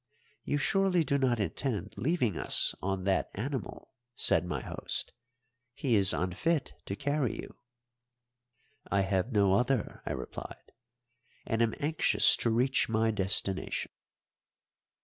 "You 0.43 0.57
surely 0.57 1.03
do 1.03 1.19
not 1.19 1.39
intend 1.39 1.93
leaving 1.95 2.35
us 2.35 2.73
on 2.81 3.03
that 3.03 3.29
animal!" 3.35 3.93
said 4.15 4.47
my 4.47 4.63
host. 4.63 5.11
"He 5.75 5.93
is 5.93 6.11
unfit 6.11 6.73
to 6.87 6.95
carry 6.95 7.35
you." 7.39 7.55
"I 8.89 9.01
have 9.01 9.31
no 9.31 9.53
other," 9.53 10.01
I 10.07 10.13
replied, 10.13 10.71
"and 11.45 11.61
am 11.61 11.75
anxious 11.79 12.35
to 12.37 12.49
reach 12.49 12.89
my 12.89 13.11
destination." 13.11 13.91